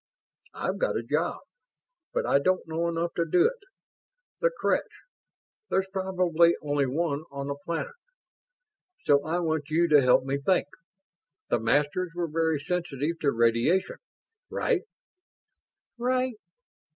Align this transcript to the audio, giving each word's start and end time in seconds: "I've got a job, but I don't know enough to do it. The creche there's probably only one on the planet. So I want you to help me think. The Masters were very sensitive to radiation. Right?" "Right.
"I've 0.55 0.79
got 0.79 0.97
a 0.97 1.03
job, 1.03 1.41
but 2.11 2.25
I 2.25 2.39
don't 2.39 2.67
know 2.67 2.87
enough 2.89 3.13
to 3.17 3.23
do 3.23 3.45
it. 3.45 3.59
The 4.39 4.49
creche 4.49 5.03
there's 5.69 5.85
probably 5.93 6.55
only 6.59 6.87
one 6.87 7.25
on 7.29 7.49
the 7.49 7.55
planet. 7.65 7.93
So 9.05 9.23
I 9.23 9.37
want 9.41 9.69
you 9.69 9.87
to 9.89 10.01
help 10.01 10.23
me 10.23 10.39
think. 10.43 10.65
The 11.49 11.59
Masters 11.59 12.13
were 12.15 12.27
very 12.27 12.59
sensitive 12.59 13.19
to 13.19 13.31
radiation. 13.31 13.97
Right?" 14.49 14.81
"Right. 15.99 16.33